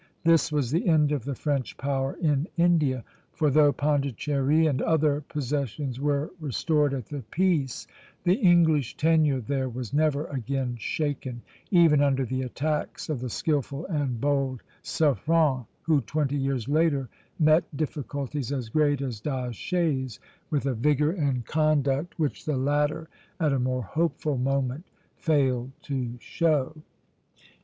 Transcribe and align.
This 0.23 0.51
was 0.51 0.71
the 0.71 0.87
end 0.87 1.11
of 1.11 1.25
the 1.25 1.35
French 1.35 1.77
power 1.77 2.13
in 2.13 2.47
India; 2.57 3.03
for 3.33 3.51
though 3.51 3.71
Pondicherry 3.71 4.65
and 4.65 4.81
other 4.81 5.21
possessions 5.21 5.99
were 5.99 6.31
restored 6.39 6.95
at 6.95 7.05
the 7.05 7.21
peace, 7.29 7.85
the 8.23 8.33
English 8.33 8.97
tenure 8.97 9.41
there 9.41 9.69
was 9.69 9.93
never 9.93 10.25
again 10.25 10.75
shaken, 10.79 11.43
even 11.69 12.01
under 12.01 12.25
the 12.25 12.41
attacks 12.41 13.09
of 13.09 13.19
the 13.19 13.29
skilful 13.29 13.85
and 13.85 14.19
bold 14.19 14.63
Suffren, 14.81 15.67
who 15.83 16.01
twenty 16.01 16.35
years 16.35 16.67
later 16.67 17.07
met 17.37 17.65
difficulties 17.77 18.51
as 18.51 18.69
great 18.69 19.03
as 19.03 19.21
D'Aché's 19.21 20.19
with 20.49 20.65
a 20.65 20.73
vigor 20.73 21.11
and 21.11 21.45
conduct 21.45 22.17
which 22.17 22.43
the 22.45 22.57
latter 22.57 23.07
at 23.39 23.53
a 23.53 23.59
more 23.59 23.83
hopeful 23.83 24.39
moment 24.39 24.87
failed 25.15 25.69
to 25.83 26.17
show. 26.19 26.75